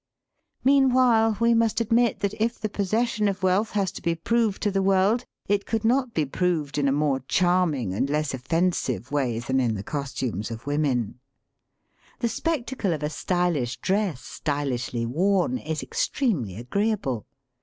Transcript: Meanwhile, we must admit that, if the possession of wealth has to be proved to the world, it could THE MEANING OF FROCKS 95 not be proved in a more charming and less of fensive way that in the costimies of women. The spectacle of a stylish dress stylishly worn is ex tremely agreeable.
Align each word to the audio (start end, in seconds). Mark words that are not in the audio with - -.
Meanwhile, 0.63 1.37
we 1.39 1.53
must 1.53 1.79
admit 1.79 2.21
that, 2.21 2.33
if 2.41 2.57
the 2.59 2.69
possession 2.69 3.27
of 3.27 3.43
wealth 3.43 3.69
has 3.73 3.91
to 3.91 4.01
be 4.01 4.15
proved 4.15 4.63
to 4.63 4.71
the 4.71 4.81
world, 4.81 5.25
it 5.47 5.67
could 5.67 5.83
THE 5.83 5.89
MEANING 5.89 5.99
OF 5.99 6.03
FROCKS 6.05 6.17
95 6.17 6.25
not 6.25 6.31
be 6.31 6.37
proved 6.39 6.77
in 6.79 6.87
a 6.87 6.91
more 6.91 7.19
charming 7.27 7.93
and 7.93 8.09
less 8.09 8.33
of 8.33 8.43
fensive 8.43 9.11
way 9.11 9.37
that 9.37 9.51
in 9.59 9.75
the 9.75 9.83
costimies 9.83 10.49
of 10.49 10.65
women. 10.65 11.19
The 12.17 12.29
spectacle 12.29 12.93
of 12.93 13.03
a 13.03 13.11
stylish 13.11 13.77
dress 13.79 14.21
stylishly 14.21 15.05
worn 15.05 15.59
is 15.59 15.83
ex 15.83 16.07
tremely 16.09 16.57
agreeable. 16.57 17.27